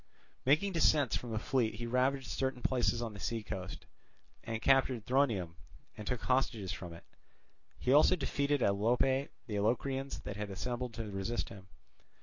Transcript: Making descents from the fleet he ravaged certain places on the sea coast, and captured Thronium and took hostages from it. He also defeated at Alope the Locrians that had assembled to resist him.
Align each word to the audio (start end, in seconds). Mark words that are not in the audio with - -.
Making 0.47 0.71
descents 0.73 1.15
from 1.15 1.29
the 1.29 1.37
fleet 1.37 1.75
he 1.75 1.85
ravaged 1.85 2.25
certain 2.25 2.63
places 2.63 3.03
on 3.03 3.13
the 3.13 3.19
sea 3.19 3.43
coast, 3.43 3.85
and 4.43 4.59
captured 4.59 5.05
Thronium 5.05 5.53
and 5.95 6.07
took 6.07 6.21
hostages 6.21 6.71
from 6.71 6.91
it. 6.91 7.03
He 7.77 7.93
also 7.93 8.15
defeated 8.15 8.63
at 8.63 8.71
Alope 8.71 9.29
the 9.45 9.59
Locrians 9.59 10.19
that 10.21 10.37
had 10.37 10.49
assembled 10.49 10.95
to 10.95 11.11
resist 11.11 11.49
him. 11.49 11.67